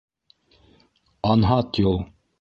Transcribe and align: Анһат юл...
Анһат 1.35 1.83
юл... 1.85 2.05